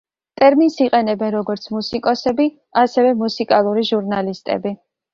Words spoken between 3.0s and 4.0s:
მუსიკალური